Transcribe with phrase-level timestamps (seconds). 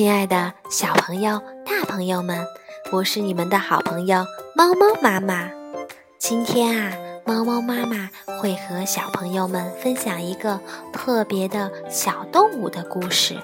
[0.00, 2.46] 亲爱的小朋友、大朋友们，
[2.90, 4.24] 我是你们的好朋友
[4.56, 5.50] 猫猫妈妈。
[6.16, 6.96] 今天啊，
[7.26, 8.08] 猫猫妈妈
[8.40, 10.58] 会和小朋友们分享一个
[10.90, 13.36] 特别的小动物的故事。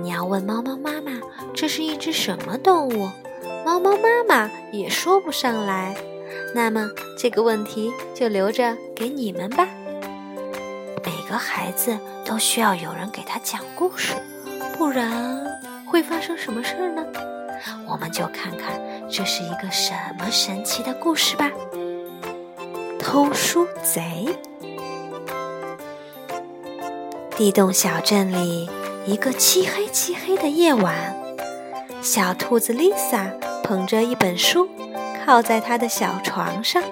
[0.00, 1.20] 你要问猫猫妈妈，
[1.52, 3.10] 这是一只什么动物？
[3.66, 5.96] 猫猫妈妈也说不上来。
[6.54, 6.88] 那么
[7.18, 9.66] 这个问题就留着给你们吧。
[11.04, 14.14] 每个孩子都需要有人给他讲故事。
[14.78, 15.44] 不然
[15.92, 17.04] 会发生什么事儿呢？
[17.86, 21.50] 我们就看看这是一个什么神奇的故事吧。
[22.98, 24.34] 偷书贼。
[27.36, 28.70] 地洞小镇里，
[29.04, 31.14] 一个漆黑漆黑的夜晚，
[32.00, 34.70] 小兔子 Lisa 捧着一本书，
[35.26, 36.82] 靠在她的小床上。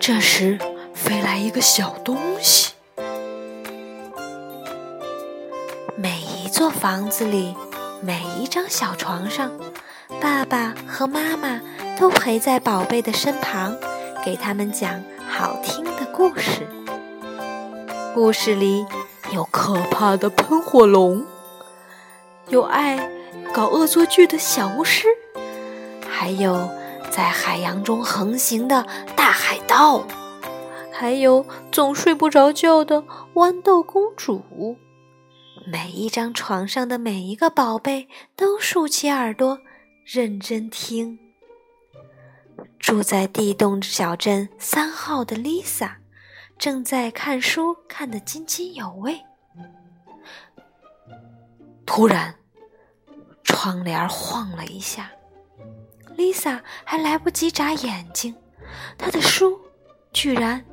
[0.00, 0.58] 这时，
[0.92, 2.72] 飞来一个小东西。
[5.96, 7.54] 每一座房子里，
[8.04, 9.52] 每一张小床上，
[10.20, 11.60] 爸爸和妈妈
[11.96, 13.76] 都陪在宝贝的身旁，
[14.24, 16.66] 给他们讲好听的故事。
[18.12, 18.84] 故事里
[19.32, 21.24] 有可怕的喷火龙，
[22.48, 23.08] 有爱
[23.54, 25.06] 搞恶作剧的小巫师，
[26.08, 26.68] 还有
[27.08, 30.02] 在海洋中横行的大海盗，
[30.90, 34.76] 还有总睡不着觉的豌豆公主。
[35.66, 39.60] 每一张床上的每一个宝贝都竖起耳朵，
[40.04, 41.18] 认真听。
[42.78, 45.92] 住在地洞小镇三号的 Lisa
[46.58, 49.20] 正在看书，看得津津有味。
[51.86, 52.34] 突然，
[53.44, 55.12] 窗帘晃了一下
[56.16, 58.34] ，Lisa 还来不及眨眼睛，
[58.98, 59.60] 她的书
[60.12, 60.64] 居然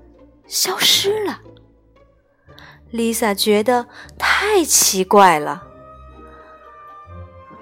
[0.48, 1.40] 消失了。
[2.92, 3.88] Lisa 觉得
[4.18, 5.64] 太奇怪了。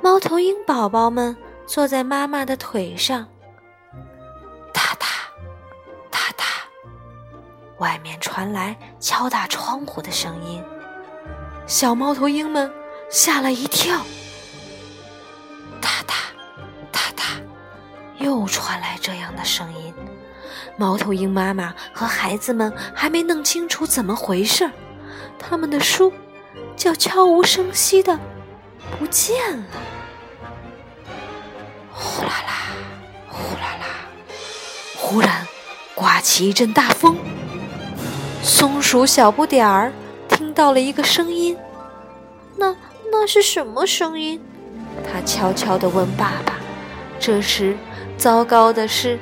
[0.02, 1.36] 猫头鹰宝宝们
[1.66, 3.28] 坐在妈妈的腿上，
[4.74, 5.08] 哒哒
[6.10, 6.46] 哒哒，
[7.80, 10.64] 外面传来敲打窗户的声音。
[11.66, 12.72] 小猫头鹰们
[13.10, 13.98] 吓了一跳，
[15.82, 16.14] 哒哒
[16.90, 17.24] 哒哒，
[18.20, 19.94] 又传来这样的声音。
[20.78, 24.72] 猫头鹰妈妈和孩子们还没弄清楚怎么回事儿。
[25.40, 26.12] 他们的书
[26.76, 28.20] 就悄无声息的
[29.00, 29.66] 不见了。
[31.92, 32.54] 呼啦啦，
[33.28, 33.86] 呼啦啦，
[34.96, 35.48] 忽然
[35.96, 37.18] 刮起一阵大风。
[38.44, 39.92] 松鼠小不点儿
[40.30, 41.58] 听到了一个声音，
[42.56, 42.76] 那
[43.12, 44.42] 那是什么声音？
[45.04, 46.54] 他悄悄地问爸爸。
[47.20, 47.76] 这时，
[48.18, 49.18] 糟糕的是，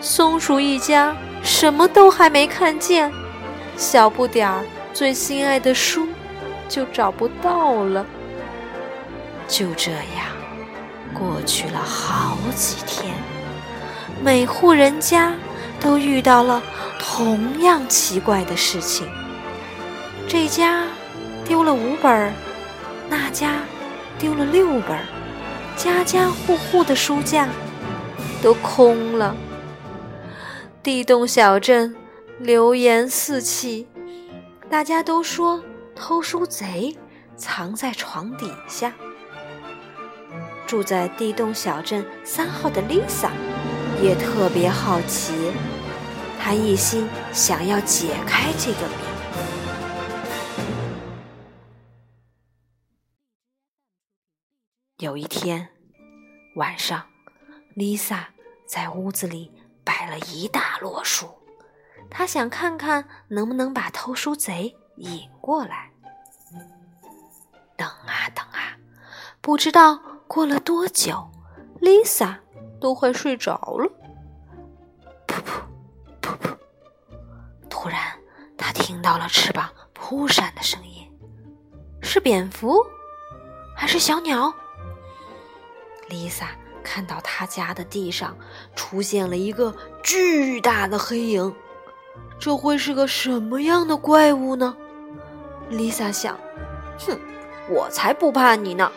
[0.00, 3.10] 松鼠一家什么都还没看见。
[3.76, 4.62] 小不点儿。
[4.92, 6.08] 最心爱的书
[6.68, 8.04] 就找不到了。
[9.48, 10.26] 就这样，
[11.12, 13.12] 过去了好几天，
[14.22, 15.34] 每户人家
[15.80, 16.62] 都遇到了
[17.00, 19.08] 同样奇怪的事情。
[20.28, 20.84] 这家
[21.44, 22.32] 丢了五本，
[23.08, 23.62] 那家
[24.18, 24.98] 丢了六本，
[25.76, 27.48] 家家户户的书架
[28.40, 29.34] 都空了。
[30.82, 31.96] 地洞小镇
[32.38, 33.88] 流言四起。
[34.70, 35.60] 大家都说
[35.96, 36.96] 偷书贼
[37.36, 38.94] 藏在床底下。
[40.64, 43.32] 住在地洞小镇三号的 Lisa
[44.00, 45.34] 也特别好奇，
[46.40, 48.94] 她一心想要解开这个谜。
[54.98, 55.68] 有一天
[56.54, 57.04] 晚上
[57.74, 58.20] ，Lisa
[58.68, 59.50] 在屋子里
[59.82, 61.39] 摆了一大摞书。
[62.10, 65.90] 他想看看能不能把偷书贼引过来。
[67.76, 68.76] 等啊等啊，
[69.40, 69.98] 不知道
[70.28, 71.30] 过了多久
[71.80, 72.36] ，Lisa
[72.78, 73.90] 都快睡着了。
[75.26, 75.62] 噗噗
[76.20, 76.56] 噗噗！
[77.70, 77.98] 突然，
[78.58, 81.10] 他听到了翅膀扑闪的声音，
[82.02, 82.84] 是蝙蝠
[83.74, 84.52] 还是小鸟
[86.10, 86.48] ？Lisa
[86.82, 88.36] 看到他家的地上
[88.76, 91.54] 出现了一个巨大的黑影。
[92.38, 94.74] 这会是个什么样的怪物呢
[95.70, 96.38] ？Lisa 想，
[96.98, 97.18] 哼，
[97.68, 98.90] 我才不怕你呢。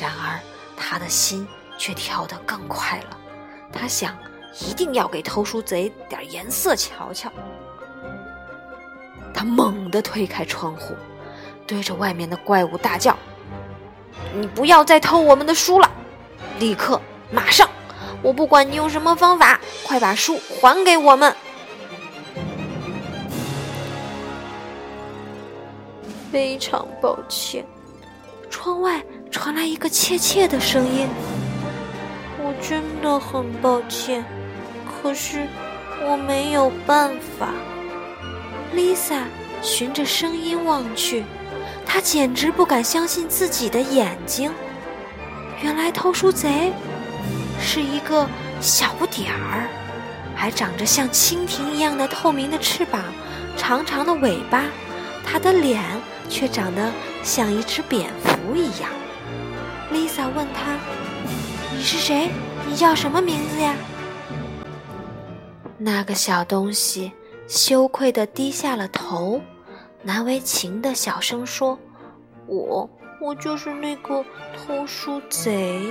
[0.00, 0.40] 然而，
[0.76, 1.46] 他的心
[1.78, 3.16] 却跳得更快了。
[3.72, 4.16] 他想，
[4.60, 7.30] 一定要给偷书贼点颜色瞧瞧。
[9.32, 10.94] 他猛地推开窗户，
[11.66, 13.16] 对着外面的怪物大叫
[14.34, 15.90] ：“你不要再偷我们的书了！
[16.58, 17.68] 立刻，马上！
[18.20, 21.34] 我不管你用什么方法，快把书还给我们！”
[26.32, 27.62] 非常抱歉，
[28.48, 31.06] 窗外传来一个怯怯的声音
[32.40, 34.24] ：“我真的很抱歉，
[34.86, 35.46] 可是
[36.08, 37.50] 我没有办法。”
[38.74, 39.24] Lisa
[39.60, 41.22] 循着声音望去，
[41.84, 44.50] 她简直不敢相信自己的眼睛。
[45.60, 46.72] 原来偷书贼
[47.60, 48.26] 是一个
[48.58, 49.68] 小不点儿，
[50.34, 53.02] 还长着像蜻蜓一样的透明的翅膀、
[53.58, 54.64] 长长的尾巴，
[55.26, 55.82] 他的脸
[56.32, 56.90] 却长得
[57.22, 58.88] 像一只蝙蝠一样。
[59.92, 60.78] Lisa 问他
[61.76, 62.30] ：“你是谁？
[62.66, 63.76] 你叫什么名字呀？”
[65.76, 67.12] 那个小东西。
[67.48, 69.42] 羞愧地低下了头，
[70.02, 71.78] 难为情地小声说
[72.46, 72.88] ：“我，
[73.20, 74.24] 我就是那个
[74.56, 75.82] 偷书贼。”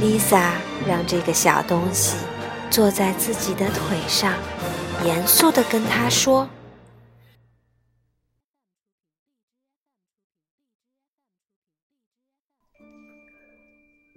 [0.00, 0.52] Lisa
[0.86, 2.16] 让这个小东西
[2.70, 4.34] 坐在自己的腿上，
[5.02, 6.48] 严肃地跟他说：“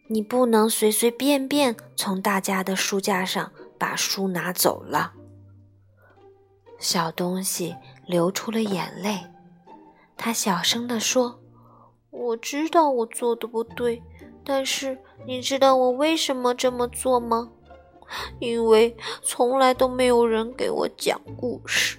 [0.09, 5.13] 你不能随随便便从大家的书架上把书拿走了。”
[6.79, 7.75] 小东西
[8.06, 9.25] 流出了眼泪，
[10.15, 11.41] 他小声地说
[12.12, 14.03] ：“我知道我做的不对。”
[14.45, 17.51] 但是你知道我为什么这么做吗？
[18.39, 21.98] 因为从来都没有人给我讲故事。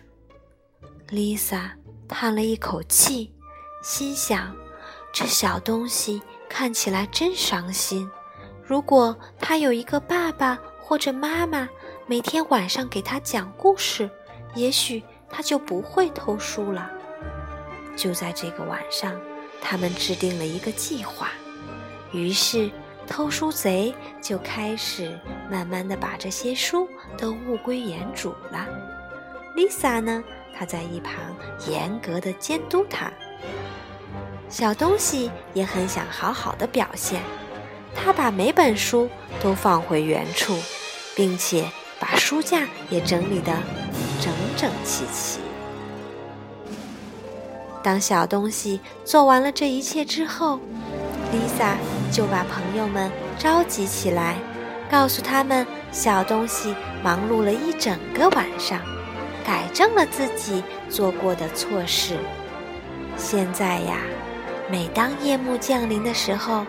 [1.08, 1.70] Lisa
[2.08, 3.32] 叹了一口气，
[3.82, 4.54] 心想：
[5.12, 8.10] 这小东西看起来真伤心。
[8.62, 11.68] 如果他有一个爸爸或者妈妈，
[12.06, 14.10] 每天晚上给他讲故事，
[14.54, 16.90] 也许他就不会偷书了。
[17.96, 19.18] 就在这个晚上，
[19.60, 21.30] 他们制定了一个计划。
[22.12, 22.70] 于是，
[23.08, 25.18] 偷书贼就开始
[25.50, 28.66] 慢慢的把这些书都物归原主了。
[29.56, 30.22] Lisa 呢，
[30.56, 31.14] 她在一旁
[31.66, 33.10] 严格的监督他。
[34.48, 37.20] 小东西也很想好好的表现，
[37.94, 39.08] 他把每本书
[39.42, 40.56] 都放回原处，
[41.16, 41.68] 并且
[41.98, 43.52] 把书架也整理得
[44.20, 45.40] 整整齐齐。
[47.82, 50.60] 当小东西做完了这一切之后
[51.32, 51.76] ，Lisa。
[52.10, 54.36] 就把朋友们召集起来，
[54.90, 58.80] 告诉他们小东西忙碌了一整个晚上，
[59.44, 62.16] 改正了自己做过的错事。
[63.16, 63.98] 现在呀，
[64.70, 66.64] 每当夜幕降临的时候，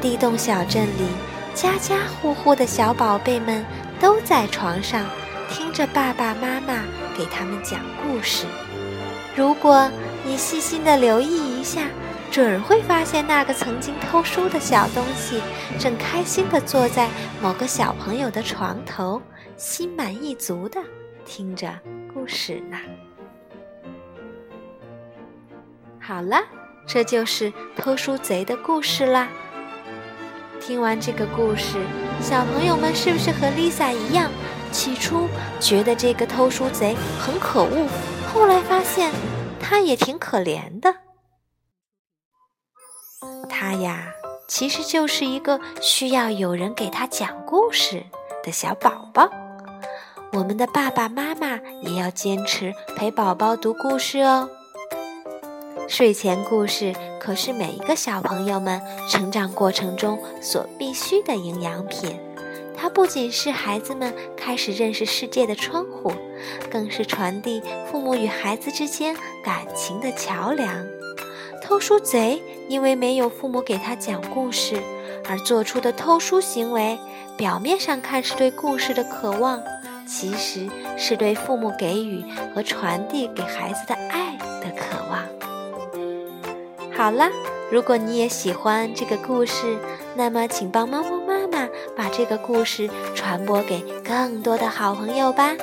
[0.00, 1.06] 地洞小镇里
[1.54, 3.64] 家家户户的小宝贝们
[4.00, 5.04] 都在床上
[5.50, 6.82] 听着爸爸妈妈
[7.16, 8.46] 给他们讲故事。
[9.36, 9.90] 如果
[10.24, 11.82] 你细心的留意一下。
[12.30, 15.42] 准会发现那个曾经偷书的小东西，
[15.78, 17.08] 正开心地坐在
[17.42, 19.20] 某个小朋友的床头，
[19.56, 20.80] 心满意足地
[21.26, 21.68] 听着
[22.14, 22.78] 故事呢。
[25.98, 26.40] 好了，
[26.86, 29.28] 这就是偷书贼的故事啦。
[30.60, 31.78] 听完这个故事，
[32.20, 34.30] 小朋友们是不是和 Lisa 一样，
[34.70, 35.28] 起初
[35.58, 37.88] 觉得这个偷书贼很可恶，
[38.32, 39.10] 后来发现
[39.58, 40.94] 他也挺可怜的？
[43.60, 44.14] 他呀，
[44.48, 48.02] 其实就是一个需要有人给他讲故事
[48.42, 49.28] 的小宝宝。
[50.32, 54.48] 我们的爸爸妈妈也要坚持陪宝宝读故事哦。
[55.86, 62.18] 睡前故事可是每一个小朋友们成长过程中所必须的营养品。
[62.74, 66.10] 它不仅是孩子们开始认识世界的窗户，
[66.70, 67.62] 更是传递
[67.92, 69.14] 父母与孩子之间
[69.44, 70.82] 感情的桥梁。
[71.62, 74.80] 偷书贼因为没有父母给他讲故事
[75.28, 76.96] 而做出的偷书行为，
[77.36, 79.60] 表面上看是对故事的渴望，
[80.06, 82.24] 其实是对父母给予
[82.54, 85.26] 和传递给孩子的爱的渴望。
[86.96, 87.28] 好了，
[87.72, 89.76] 如果你也喜欢这个故事，
[90.14, 95.56] 那么请帮猫猫妈妈把这个故事传播给更多的好朋友吧。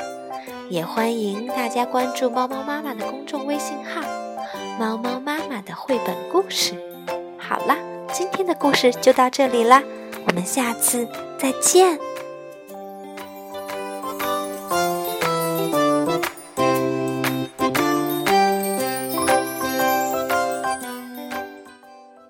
[0.67, 4.01] 也欢迎大家关注猫猫妈妈的公众微信号。
[4.77, 6.75] 猫猫妈妈的绘本故事，
[7.47, 7.77] 好啦，
[8.11, 9.81] 今天的故事就到这里啦，
[10.27, 11.07] 我们下次
[11.39, 11.97] 再见。